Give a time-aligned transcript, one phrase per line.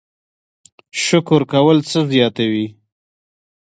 [1.03, 2.67] شکر کول څه زیاتوي؟